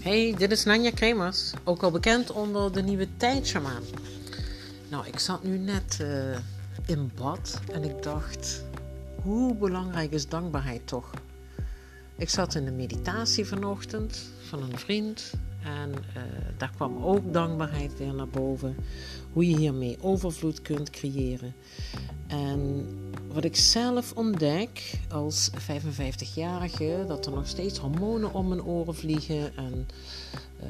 [0.00, 3.82] Hey, dit is Nanja Kremers, ook al bekend onder de nieuwe tijdsjamaan.
[4.88, 6.38] Nou, ik zat nu net uh,
[6.86, 8.64] in bad en ik dacht,
[9.22, 11.10] hoe belangrijk is dankbaarheid toch?
[12.16, 14.18] Ik zat in de meditatie vanochtend
[14.48, 15.32] van een vriend
[15.64, 16.22] en uh,
[16.56, 18.76] daar kwam ook dankbaarheid weer naar boven.
[19.32, 21.54] Hoe je hiermee overvloed kunt creëren.
[22.26, 22.88] En
[23.32, 29.56] wat ik zelf ontdek als 55-jarige, dat er nog steeds hormonen om mijn oren vliegen.
[29.56, 29.88] En
[30.62, 30.66] uh,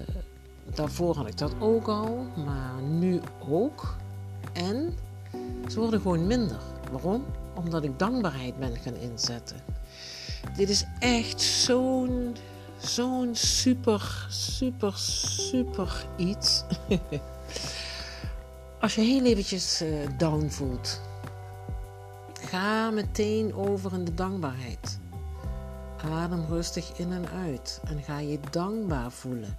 [0.74, 3.96] daarvoor had ik dat ook al, maar nu ook.
[4.52, 4.94] En
[5.68, 6.60] ze worden gewoon minder.
[6.92, 7.24] Waarom?
[7.54, 9.56] Omdat ik dankbaarheid ben gaan inzetten.
[10.56, 12.36] Dit is echt zo'n,
[12.82, 16.64] zo'n super, super, super iets.
[18.80, 21.00] Als je heel eventjes uh, down voelt,
[22.50, 24.98] Ga meteen over in de dankbaarheid.
[25.96, 29.58] Adem rustig in en uit en ga je dankbaar voelen.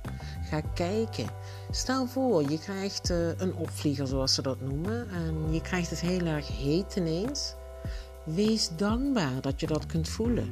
[0.49, 1.29] Ga kijken.
[1.69, 5.99] Stel voor, je krijgt uh, een opvlieger, zoals ze dat noemen, en je krijgt het
[5.99, 7.53] heel erg heet ineens.
[8.23, 10.49] Wees dankbaar dat je dat kunt voelen.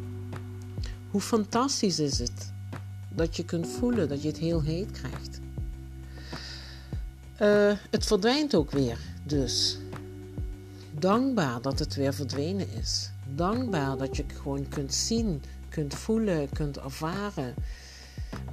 [1.11, 2.53] Hoe fantastisch is het
[3.19, 5.39] dat je kunt voelen dat je het heel heet krijgt.
[7.41, 9.77] Uh, het verdwijnt ook weer, dus
[10.91, 13.11] dankbaar dat het weer verdwenen is.
[13.35, 17.53] Dankbaar dat je het gewoon kunt zien, kunt voelen, kunt ervaren.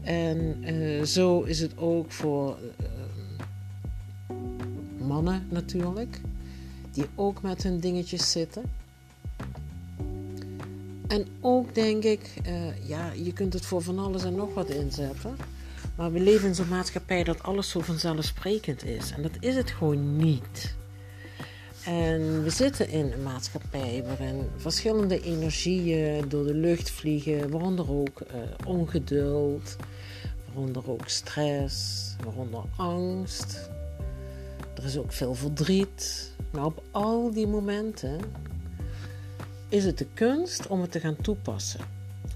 [0.03, 4.36] En uh, zo is het ook voor uh,
[5.06, 6.20] mannen natuurlijk,
[6.92, 8.62] die ook met hun dingetjes zitten.
[11.09, 14.69] En ook denk ik, uh, ja, je kunt het voor van alles en nog wat
[14.69, 15.37] inzetten.
[15.97, 19.11] Maar we leven in zo'n maatschappij dat alles zo vanzelfsprekend is.
[19.11, 20.75] En dat is het gewoon niet.
[21.85, 28.20] En we zitten in een maatschappij waarin verschillende energieën door de lucht vliegen, waaronder ook
[28.20, 29.77] uh, ongeduld,
[30.47, 33.70] waaronder ook stress, waaronder angst.
[34.75, 36.30] Er is ook veel verdriet.
[36.51, 38.20] Maar op al die momenten
[39.69, 41.81] is het de kunst om het te gaan toepassen.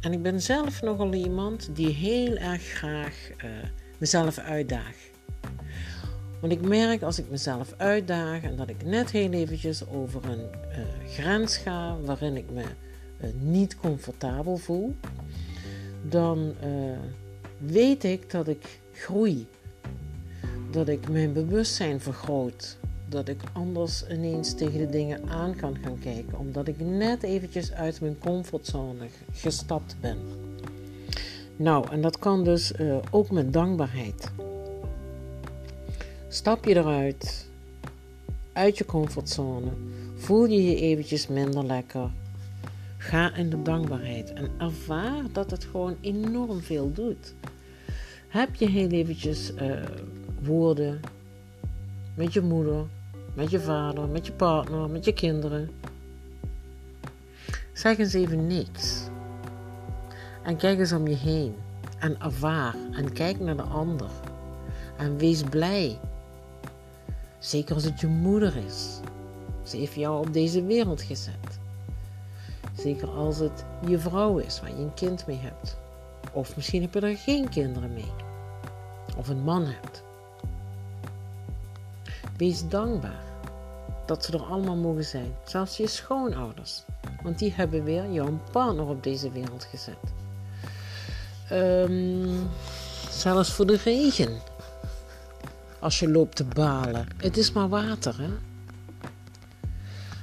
[0.01, 3.51] En ik ben zelf nogal iemand die heel erg graag uh,
[3.99, 4.97] mezelf uitdaag.
[6.41, 10.47] Want ik merk als ik mezelf uitdaag en dat ik net heel eventjes over een
[10.71, 14.97] uh, grens ga waarin ik me uh, niet comfortabel voel,
[16.03, 16.55] dan
[17.59, 19.47] weet ik dat ik groei.
[20.71, 22.79] Dat ik mijn bewustzijn vergroot.
[23.11, 26.39] Dat ik anders ineens tegen de dingen aan kan gaan kijken.
[26.39, 30.19] Omdat ik net eventjes uit mijn comfortzone gestapt ben.
[31.57, 32.73] Nou, en dat kan dus
[33.11, 34.31] ook met dankbaarheid.
[36.29, 37.49] Stap je eruit,
[38.53, 39.71] uit je comfortzone,
[40.17, 42.11] voel je je eventjes minder lekker.
[42.97, 47.35] Ga in de dankbaarheid en ervaar dat het gewoon enorm veel doet.
[48.29, 49.83] Heb je heel eventjes uh,
[50.43, 51.01] woorden
[52.15, 52.85] met je moeder,
[53.35, 55.71] met je vader, met je partner, met je kinderen.
[57.73, 59.03] Zeg eens even niks.
[60.43, 61.55] En kijk eens om je heen.
[61.99, 62.75] En ervaar.
[62.93, 64.11] En kijk naar de ander.
[64.97, 65.99] En wees blij
[67.41, 69.01] Zeker als het je moeder is.
[69.63, 71.59] Ze heeft jou op deze wereld gezet.
[72.77, 75.79] Zeker als het je vrouw is waar je een kind mee hebt.
[76.33, 78.13] Of misschien heb je er geen kinderen mee.
[79.17, 80.03] Of een man hebt.
[82.41, 83.23] Wees dankbaar
[84.07, 85.35] dat ze er allemaal mogen zijn.
[85.45, 86.83] Zelfs je schoonouders.
[87.23, 89.99] Want die hebben weer jouw partner op deze wereld gezet.
[91.53, 92.49] Um,
[93.11, 94.41] zelfs voor de regen
[95.79, 97.07] als je loopt te balen.
[97.17, 98.31] Het is maar water, hè?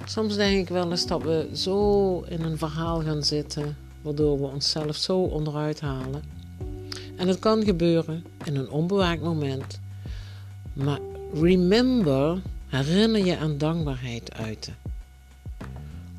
[0.05, 4.45] Soms denk ik wel eens dat we zo in een verhaal gaan zitten, waardoor we
[4.45, 6.23] onszelf zo onderuit halen.
[7.15, 9.79] En het kan gebeuren in een onbewaakt moment.
[10.73, 10.99] Maar
[11.33, 14.75] remember, herinner je aan dankbaarheid uiten.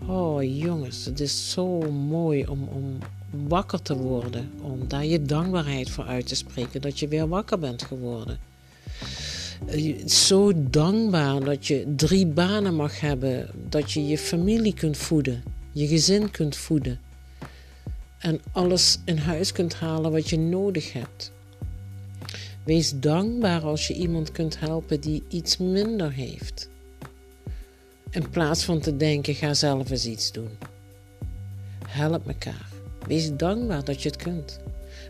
[0.06, 2.98] Oh jongens, het is zo mooi om, om
[3.48, 4.50] wakker te worden.
[4.60, 6.80] Om daar je dankbaarheid voor uit te spreken.
[6.80, 8.38] Dat je weer wakker bent geworden.
[9.66, 15.42] Eh, zo dankbaar dat je drie banen mag hebben, dat je je familie kunt voeden,
[15.72, 16.98] je gezin kunt voeden
[18.18, 21.32] en alles in huis kunt halen wat je nodig hebt.
[22.68, 26.68] Wees dankbaar als je iemand kunt helpen die iets minder heeft.
[28.10, 30.50] In plaats van te denken, ga zelf eens iets doen.
[31.86, 32.68] Help elkaar.
[33.06, 34.58] Wees dankbaar dat je het kunt.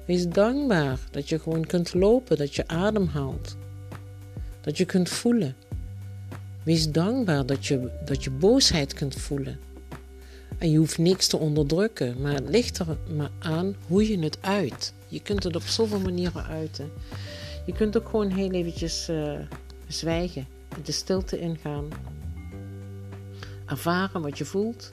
[0.05, 3.57] Wees dankbaar dat je gewoon kunt lopen, dat je adem haalt
[4.61, 5.57] dat je kunt voelen.
[6.63, 9.59] Wees dankbaar dat je, dat je boosheid kunt voelen.
[10.59, 14.39] En je hoeft niks te onderdrukken, maar het ligt er maar aan hoe je het
[14.41, 14.93] uit.
[15.09, 16.91] Je kunt het op zoveel manieren uiten.
[17.69, 19.38] Je kunt ook gewoon heel eventjes uh,
[19.87, 20.47] zwijgen,
[20.85, 21.88] de stilte ingaan.
[23.67, 24.93] Ervaren wat je voelt.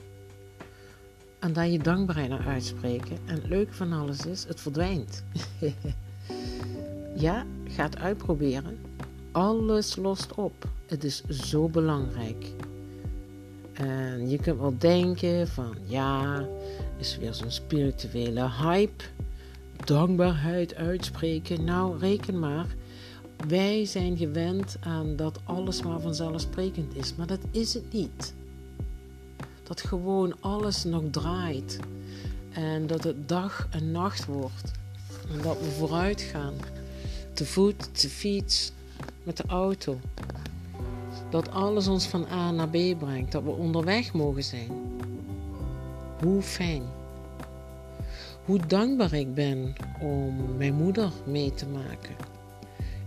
[1.38, 3.18] En daar je dankbaarheid naar uitspreken.
[3.26, 5.24] En het leuke van alles is, het verdwijnt.
[7.26, 8.78] ja, ga het uitproberen.
[9.32, 10.68] Alles lost op.
[10.86, 12.46] Het is zo belangrijk.
[13.72, 16.46] En je kunt wel denken van ja,
[16.96, 19.04] is weer zo'n spirituele hype.
[19.86, 21.64] Dankbaarheid uitspreken.
[21.64, 22.66] Nou, reken maar.
[23.48, 27.14] Wij zijn gewend aan dat alles maar vanzelfsprekend is.
[27.14, 28.34] Maar dat is het niet.
[29.62, 31.78] Dat gewoon alles nog draait.
[32.52, 34.72] En dat het dag en nacht wordt.
[35.32, 36.54] En dat we vooruit gaan.
[37.32, 38.72] Te voet, te fiets,
[39.22, 40.00] met de auto.
[41.30, 44.70] Dat alles ons van A naar B brengt, dat we onderweg mogen zijn.
[46.22, 46.82] Hoe fijn.
[48.46, 52.16] Hoe dankbaar ik ben om mijn moeder mee te maken,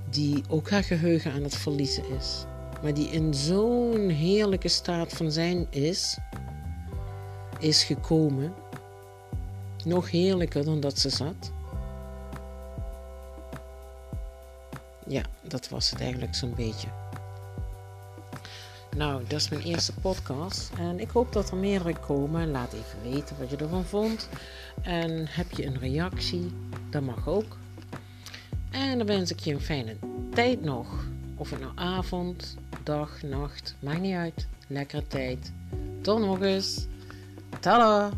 [0.09, 2.45] die ook haar geheugen aan het verliezen is,
[2.81, 6.17] maar die in zo'n heerlijke staat van zijn is,
[7.59, 8.53] is gekomen.
[9.85, 11.51] Nog heerlijker dan dat ze zat.
[15.07, 16.98] Ja, dat was het eigenlijk zo'n beetje.
[18.95, 20.71] Nou, dat is mijn eerste podcast.
[20.77, 22.51] En ik hoop dat er meerdere komen.
[22.51, 24.29] Laat even weten wat je ervan vond.
[24.81, 26.51] En heb je een reactie?
[26.89, 27.57] Dat mag ook.
[28.71, 29.95] En dan wens ik je een fijne
[30.33, 30.87] tijd nog.
[31.35, 34.47] Of het nou avond, dag, nacht, maakt niet uit.
[34.67, 35.51] Lekkere tijd.
[36.01, 36.87] Tot nog eens.
[37.59, 38.11] Tada!